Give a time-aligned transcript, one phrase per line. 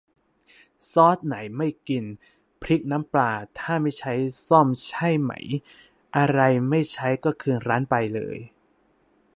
[0.91, 2.03] ซอสไหนไม่กิน
[2.61, 4.13] พริกน้ำปลาถ้าไม่ใช้
[4.47, 5.31] ส้อมใช้ไหม
[6.15, 6.39] อะไร
[6.69, 8.37] ไม่ใช้ก็คืนร้านไปเลย